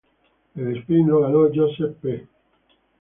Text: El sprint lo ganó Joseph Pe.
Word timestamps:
El 0.55 0.77
sprint 0.79 1.05
lo 1.09 1.19
ganó 1.19 1.43
Joseph 1.53 1.93
Pe. 2.01 2.27